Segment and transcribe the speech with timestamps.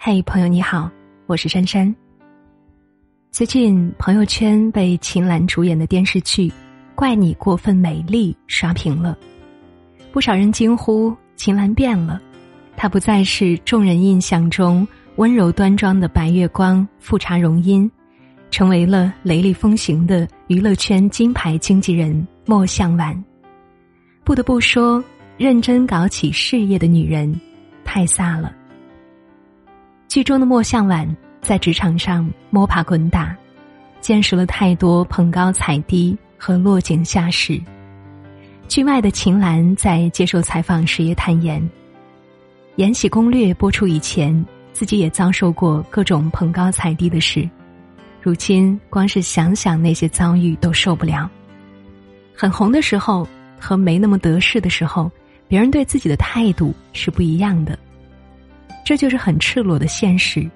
[0.00, 0.88] 嘿，朋友你好，
[1.26, 1.92] 我是珊珊。
[3.32, 6.48] 最近朋友圈被秦岚主演的电视剧
[6.94, 9.18] 《怪你过分美丽》刷屏了，
[10.12, 12.22] 不少人惊呼秦岚变了，
[12.76, 17.90] 她不再是众人印象中温柔端庄的白月光、富察容音，
[18.52, 23.20] 成为了雷厉风行的娱乐圈金牌经纪人莫向晚。
[24.22, 25.02] 不得不说，
[25.36, 27.38] 认真搞起事业的女人
[27.84, 28.54] 太飒了。
[30.08, 31.06] 剧中的莫向晚
[31.42, 33.36] 在职场上摸爬滚打，
[34.00, 37.60] 见识了太多捧高踩低和落井下石。
[38.68, 41.60] 剧外的秦岚在接受采访时也坦言，
[42.76, 47.46] 《延禧攻略》播出以前，自己也遭受过各种捧高踩低的事，
[48.22, 51.30] 如今光是想想那些遭遇都受不了。
[52.34, 53.28] 很红的时候
[53.60, 55.10] 和没那么得势的时候，
[55.46, 57.78] 别人对自己的态度是不一样的。
[58.88, 60.50] 这就是很赤裸的现实，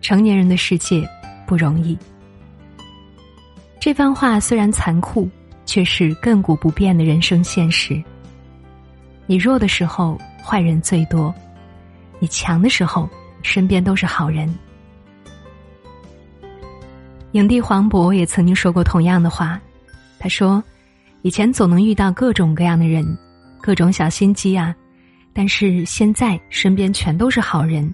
[0.00, 1.06] 成年人的世界
[1.46, 1.98] 不容易。
[3.78, 5.28] 这番话虽然残酷，
[5.66, 8.02] 却是亘古不变的人生现实。
[9.26, 11.30] 你弱的时候，坏人最多；
[12.20, 13.06] 你强的时候，
[13.42, 14.48] 身边都是好人。
[17.32, 19.60] 影帝黄渤也曾经说过同样的话，
[20.18, 20.64] 他说
[21.20, 23.06] ：“以前总能遇到各种各样的人，
[23.60, 24.74] 各种小心机啊。”
[25.34, 27.92] 但是现在身边全都是好人，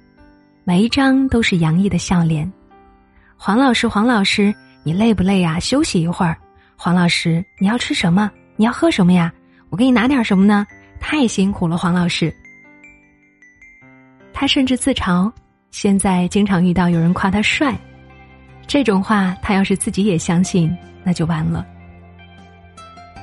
[0.64, 2.50] 每一张都是洋溢的笑脸。
[3.36, 5.60] 黄老师，黄老师，你累不累呀？
[5.60, 6.36] 休息一会儿。
[6.76, 8.30] 黄老师，你要吃什么？
[8.56, 9.32] 你要喝什么呀？
[9.70, 10.66] 我给你拿点什么呢？
[11.00, 12.34] 太辛苦了，黄老师。
[14.32, 15.30] 他甚至自嘲，
[15.70, 17.78] 现在经常遇到有人夸他帅，
[18.66, 21.64] 这种话他要是自己也相信，那就完了。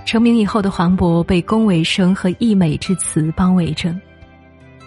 [0.05, 3.93] 成名以后的黄渤被恭维声和溢美之词包围着，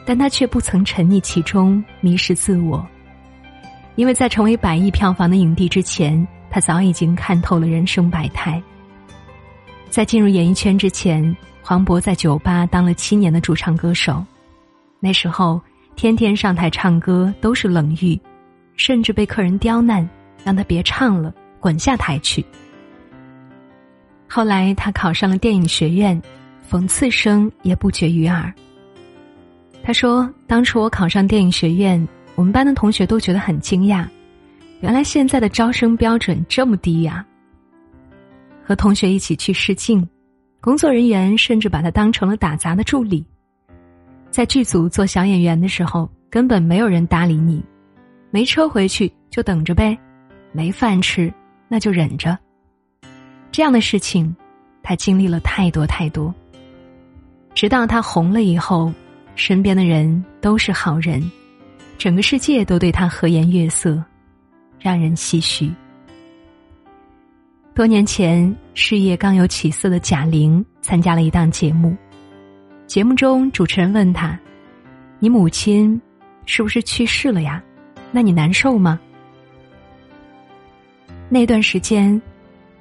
[0.06, 2.86] 但他却不曾沉溺其中，迷失自我。
[3.96, 8.62] 因为在成为百亿票房的影帝之前，他早已经看透了人生百态。
[9.90, 14.24] 在进入演艺圈之前，黄渤在酒吧当了七年的驻唱歌手，
[15.00, 15.60] 那时候
[15.96, 18.18] 天天上台唱歌都是冷遇，
[18.76, 20.08] 甚至被客人刁难，
[20.44, 22.46] 让他别唱了，滚下台去。
[24.28, 26.20] 后来他考上了电影学院，
[26.70, 28.52] 讽刺声也不绝于耳。
[29.82, 34.06] 他说：“当初我考上电影学院，我们班的同学都觉得很惊讶，
[34.80, 37.24] 原来现在的招生标准这么低呀。”
[38.62, 40.06] 和同学一起去试镜，
[40.60, 43.24] 工作人员甚至把他当成了打杂的助理。
[44.30, 47.64] 在剧组做小演员的时候，根本没有人搭理你，
[48.30, 49.98] 没车回去就等着呗，
[50.52, 51.32] 没饭吃
[51.66, 52.38] 那就忍着。
[53.58, 54.32] 这样的事情，
[54.84, 56.32] 他经历了太多太多。
[57.56, 58.92] 直到他红了以后，
[59.34, 61.20] 身边的人都是好人，
[61.98, 64.00] 整个世界都对他和颜悦色，
[64.78, 65.72] 让人唏嘘。
[67.74, 71.96] 多年前，事业刚有起色的贾玲参加了一档节目，
[72.86, 74.38] 节目中主持人问他
[75.18, 76.00] ：“你母亲
[76.46, 77.60] 是不是去世了呀？
[78.12, 79.00] 那你难受吗？”
[81.28, 82.22] 那段时间。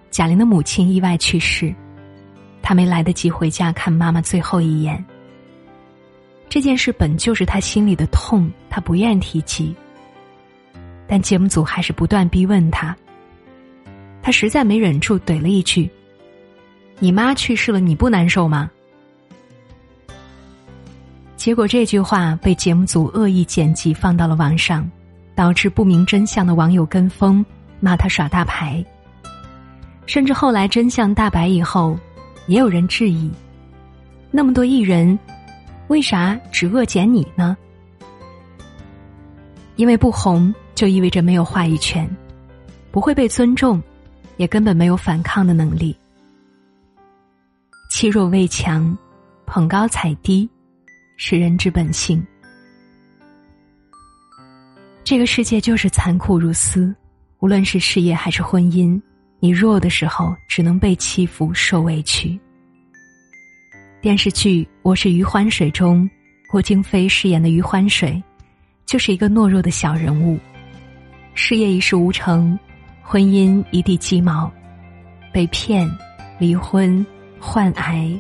[0.09, 1.73] 贾玲的母亲意外去世，
[2.61, 5.03] 她没来得及回家看妈妈最后一眼。
[6.49, 9.75] 这件事本就是她心里的痛，她不愿提及。
[11.07, 12.95] 但节目组还是不断逼问她，
[14.21, 15.89] 她实在没忍住，怼了一句
[16.99, 18.69] ：“你妈去世了，你不难受吗？”
[21.37, 24.89] 结果这句话被节目组恶意剪辑放到了网上，
[25.35, 27.45] 导致不明真相的网友跟风
[27.79, 28.83] 骂她耍大牌。
[30.07, 31.99] 甚至后来真相大白以后，
[32.47, 33.29] 也有人质疑：
[34.31, 35.19] 那么多艺人，
[35.89, 37.55] 为啥只恶剪你呢？
[39.75, 42.09] 因为不红就意味着没有话语权，
[42.89, 43.83] 不会被尊重，
[44.37, 45.95] 也根本没有反抗的能力。
[47.91, 48.97] 欺弱为强，
[49.45, 50.49] 捧高踩低，
[51.17, 52.25] 是人之本性。
[55.03, 56.95] 这个世界就是残酷如斯，
[57.39, 58.99] 无论是事业还是婚姻。
[59.39, 62.39] 你弱的时候，只能被欺负、受委屈。
[64.01, 66.09] 电视剧《我是余欢水》中，
[66.49, 68.21] 郭京飞饰演的余欢水，
[68.87, 70.39] 就是一个懦弱的小人物，
[71.35, 72.57] 事业一事无成，
[73.03, 74.51] 婚姻一地鸡毛，
[75.31, 75.87] 被骗、
[76.39, 77.05] 离婚、
[77.39, 78.19] 患癌，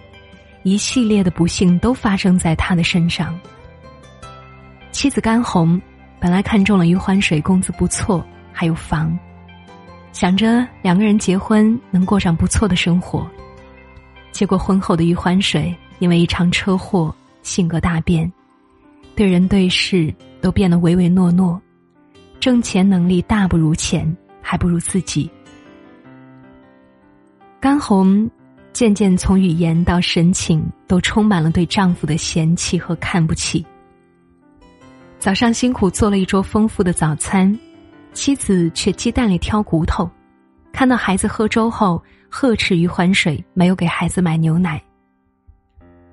[0.61, 3.37] 一系列的不幸都发生在他的身上。
[4.91, 5.81] 妻子甘红
[6.19, 8.23] 本来看中了余欢水工资不错，
[8.53, 9.17] 还有房。
[10.17, 13.29] 想着两个人结婚能过上不错的生活，
[14.31, 18.33] 结果婚后的余欢水因为一场车祸性格大变，
[19.15, 20.11] 对人对事
[20.41, 21.61] 都变得唯唯诺诺，
[22.39, 24.11] 挣钱能力大不如前，
[24.41, 25.29] 还不如自己。
[27.59, 28.27] 甘红
[28.73, 33.63] 渐渐从语言到神情都充满了对丈夫的嫌弃和看不起。
[35.19, 37.55] 早上辛苦做了一桌丰富的早餐，
[38.17, 40.09] 妻子却鸡蛋里挑骨头。
[40.73, 44.81] 看到孩子喝粥后，呵斥于欢水没有给孩子买牛奶。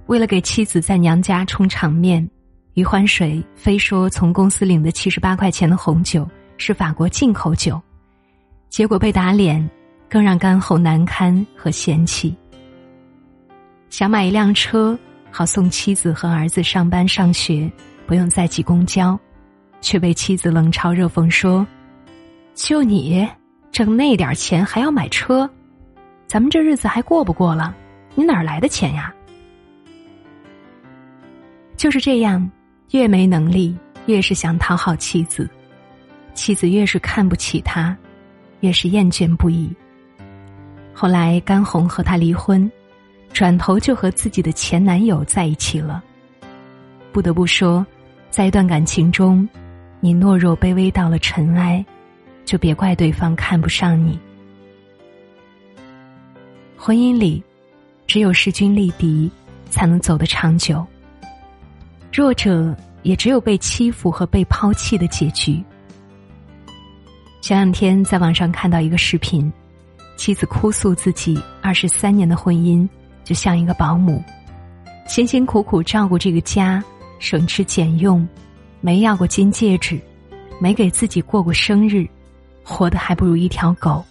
[0.05, 2.29] 为了给妻子在娘家充场面。
[2.75, 6.29] 余欢水非说从公司领的七十八块钱的红酒
[6.59, 7.81] 是法国进口酒，
[8.69, 9.71] 结果被打脸，
[10.11, 12.37] 更让甘红难堪和嫌弃。
[13.91, 14.99] 想买一辆车，
[15.31, 17.71] 好送妻子和儿子上班上学，
[18.09, 19.17] 不用再挤公交，
[19.81, 21.65] 却被妻子冷嘲热讽说
[22.55, 23.29] ：“就你
[23.71, 25.49] 挣那点钱还要买车，
[26.27, 27.75] 咱们这日子还过不过了？
[28.15, 29.13] 你哪来的钱呀？”
[31.77, 32.51] 就是这样。
[32.91, 35.51] 越没能力，越是想讨好妻子，
[36.33, 37.97] 妻子越是看不起他，
[38.61, 39.69] 越是厌倦不已。
[40.93, 42.71] 后来甘红和他离婚，
[43.33, 46.05] 转头就和自己的前男友在一起了。
[47.11, 47.85] 不得不说，
[48.31, 49.49] 在一段感情中，
[49.99, 51.85] 你懦弱卑微到了尘埃，
[52.45, 54.19] 就别怪对方看不上你。
[56.77, 57.43] 婚姻里，
[58.07, 59.31] 只有势均力敌，
[59.71, 60.85] 才能走得长久。
[62.13, 65.63] 弱者也只有被欺负和被抛弃的结局。
[67.41, 69.53] 前两天在网上看到一个视频，
[70.17, 72.89] 妻子哭诉自己二十三年的婚姻
[73.25, 74.23] 就像一个保姆，
[75.07, 76.83] 辛辛苦苦照顾这个家，
[77.19, 78.27] 省吃俭用，
[78.81, 80.01] 没要过金戒指，
[80.61, 82.07] 没给自己过过生日，
[82.65, 84.05] 活得还不如一条狗。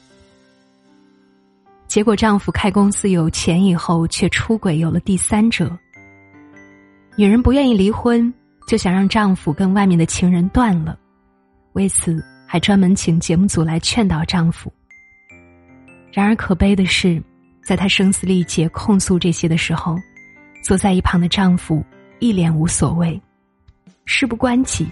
[1.88, 5.78] 结果丈夫开公司有钱以后，却出轨有了第三者。
[7.16, 8.34] 女人不愿意离婚，
[8.68, 10.98] 就想让丈夫跟外面的情人断了，
[11.74, 14.72] 为此还专门请节目组来劝导丈夫。
[16.12, 17.22] 然而可悲的是，
[17.64, 19.96] 在她声嘶力竭控诉这些的时候，
[20.64, 21.84] 坐在一旁的丈夫
[22.18, 23.22] 一脸无所谓，
[24.06, 24.88] 事不关己，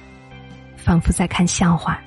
[0.78, 2.00] 仿佛在看笑话。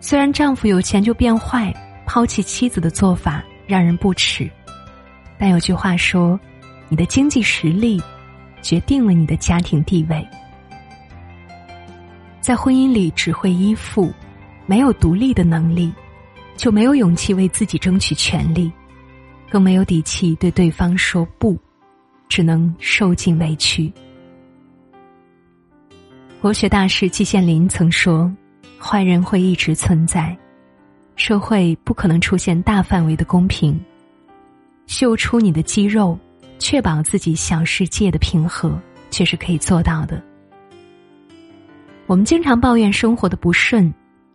[0.00, 1.72] 虽然丈夫有钱就变坏，
[2.06, 4.50] 抛弃妻子的做法让人不齿，
[5.38, 6.38] 但有句话说。
[6.92, 8.02] 你的经济实力
[8.62, 10.26] 决定了你的家庭地位，
[12.40, 14.12] 在婚姻里只会依附，
[14.66, 15.92] 没有独立的能力，
[16.56, 18.72] 就没有勇气为自己争取权利，
[19.48, 21.56] 更没有底气对对方说不，
[22.28, 23.92] 只能受尽委屈。
[26.40, 28.28] 国学大师季羡林曾说
[28.80, 30.36] ：“坏人会一直存在，
[31.14, 33.78] 社会不可能出现大范围的公平。
[34.86, 36.18] 秀出你的肌肉。”
[36.62, 38.78] 确保自己小世界的平和，
[39.10, 40.22] 却是可以做到的。
[42.06, 43.90] 我们经常抱怨生活的不顺，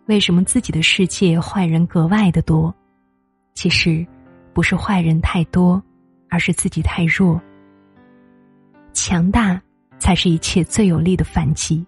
[0.07, 2.73] 为什么自己的世界坏人格外的多？
[3.53, 4.03] 其实，
[4.55, 5.79] 不是坏人太多，
[6.27, 7.39] 而是自己太弱。
[8.91, 9.61] 强大
[9.99, 11.85] 才是一切最有力的反击。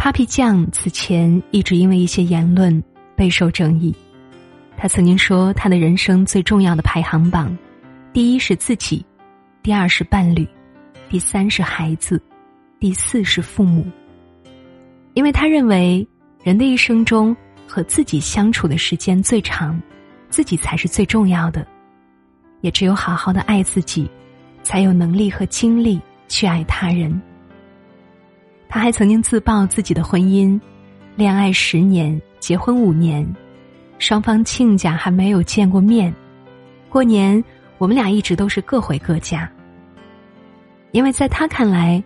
[0.00, 2.82] Papi 酱此前一直因为一些言论
[3.14, 3.94] 备受争议。
[4.74, 7.54] 他曾经说，他的人生最重要的排行榜，
[8.10, 9.04] 第一是自己，
[9.62, 10.48] 第二是伴侣，
[11.10, 12.18] 第三是孩子，
[12.78, 13.86] 第四是父母。
[15.12, 16.08] 因为他认为，
[16.42, 17.36] 人的一生中
[17.68, 19.78] 和自己相处的时间最长，
[20.30, 21.66] 自己才是最重要的，
[22.62, 24.10] 也只有好好的爱自己，
[24.62, 27.20] 才有能力和精力去爱他人。
[28.70, 30.58] 他还曾经自曝自己的婚姻，
[31.16, 33.26] 恋爱十年，结婚五年。
[33.98, 36.14] 双方亲家还没有见过面，
[36.88, 37.42] 过年
[37.78, 39.50] 我们俩一直都是各回各家。
[40.92, 42.02] 因为在他看来，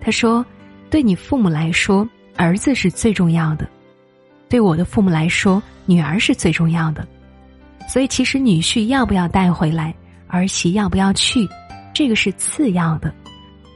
[0.00, 0.46] 他说
[0.88, 3.66] ：“对你父母来说，儿子是最重要的；
[4.48, 7.06] 对我的父母来说，女儿是最重要的。
[7.88, 9.92] 所以，其实女婿要不要带回来，
[10.28, 11.46] 儿媳要不要去，
[11.92, 13.12] 这个是次要的。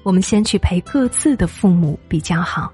[0.06, 2.72] 我们先去陪各自的父母比较好。”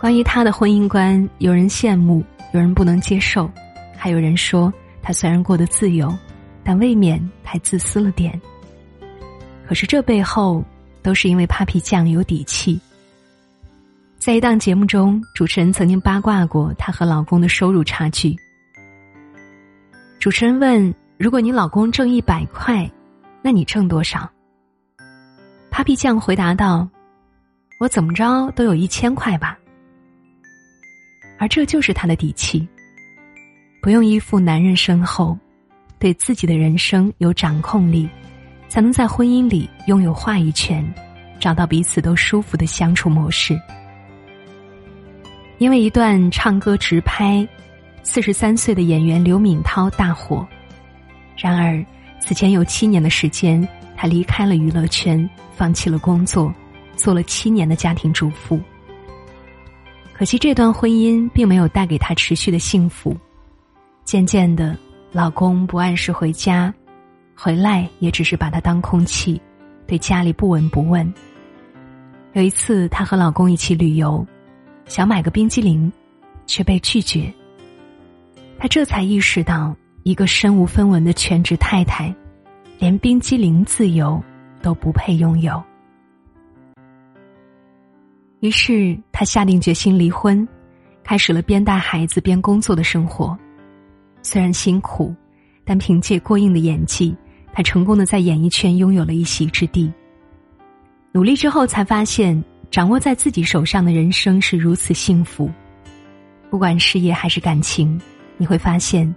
[0.00, 2.24] 关于他的婚姻观，有人羡慕。
[2.52, 3.50] 有人不能接受，
[3.96, 4.72] 还有人说
[5.02, 6.16] 他虽然过得自由，
[6.62, 8.40] 但未免太自私了点。
[9.66, 10.64] 可是这背后
[11.02, 12.80] 都是因为 Papi 酱有底气。
[14.18, 18.36] 在一档节目中，主持人曾经八卦过她和老公的收入差距。
[20.20, 22.88] 主持人问：“如果你老公挣一百块，
[23.42, 24.30] 那你挣多少
[25.74, 26.88] ？”Papi 酱回答道
[27.80, 29.58] ：“我怎么着都有一千块吧。”
[31.36, 32.64] 而这就是他的底气，
[33.82, 35.36] 不用依附男人身后，
[35.98, 38.08] 对自己的人生有掌控力，
[38.68, 40.88] 才能在婚姻里拥有话语权，
[41.40, 43.60] 找到彼此都舒服的相处模式。
[45.58, 47.44] 因为一段唱歌直拍，
[48.04, 50.46] 四十三岁的演员刘敏涛大火。
[51.36, 51.84] 然而，
[52.20, 53.66] 此前有七年的时间，
[53.96, 56.52] 她离开了娱乐圈，放弃了工作，
[56.96, 58.60] 做了七年的家庭主妇。
[60.12, 63.16] 可惜，这段婚姻并没有带给她持续的幸福。
[64.04, 64.76] 渐渐的，
[65.12, 66.72] 老公不按时回家，
[67.34, 69.40] 回来也只是把她当空气，
[69.86, 71.12] 对家里不闻不问。
[72.32, 74.26] 有一次，她和老公一起旅游。
[74.86, 75.90] 想买个冰激凌，
[76.46, 77.32] 却被拒绝。
[78.58, 82.14] 他这才意识到，一个身无分文的全职太太，
[82.78, 84.22] 连冰激凌自由
[84.60, 85.60] 都不配拥有。
[88.40, 90.46] 于是，他下定决心离婚，
[91.02, 93.36] 开始了边带孩子边工作的生活。
[94.22, 95.14] 虽然辛苦，
[95.64, 97.16] 但凭借过硬的演技，
[97.54, 99.90] 他成功的在演艺圈拥有了一席之地。
[101.12, 102.42] 努力之后，才发现。
[102.70, 105.48] 掌握在自己手上的人生是如此幸福，
[106.50, 108.00] 不管事业还是感情，
[108.36, 109.14] 你会发现，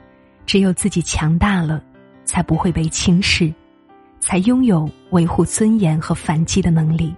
[0.47, 1.79] 只有自己强大了，
[2.25, 3.53] 才不会被轻视，
[4.19, 7.13] 才拥有维护尊严和反击的能力。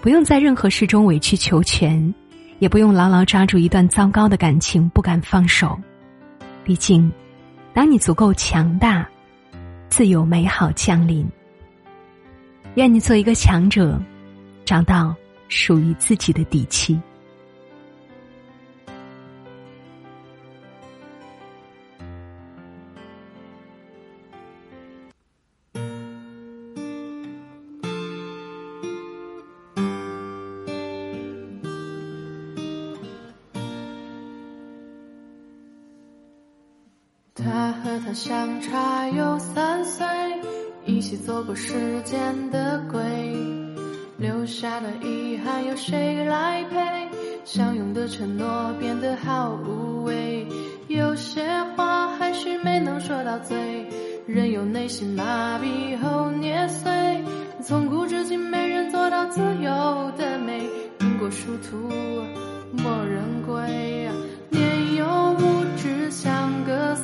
[0.00, 2.14] 不用在任何事中委曲求全，
[2.60, 5.76] 也不用牢牢抓住一段糟糕的感情不敢放手。
[6.62, 7.10] 毕竟，
[7.74, 9.08] 当你足够强大，
[9.88, 11.26] 自有美好降临。
[12.76, 14.00] 愿你做一个强者。
[14.68, 15.16] 找到
[15.48, 17.00] 属于自己的底气。
[37.50, 40.06] 他和她相差有三岁，
[40.84, 41.72] 一起走过时
[42.04, 43.00] 间的鬼。
[44.18, 47.08] 留下的遗憾有谁来陪？
[47.44, 50.46] 相拥的承诺变得好无味，
[50.88, 51.42] 有些
[51.74, 53.56] 话还是没能说到嘴，
[54.26, 56.92] 任由内心麻痹后捏碎。
[57.62, 60.68] 从古至今没人做到自由的美，
[61.00, 61.88] 因果殊途
[62.72, 64.10] 莫人归。
[64.50, 65.06] 年幼
[65.38, 66.94] 无知像个。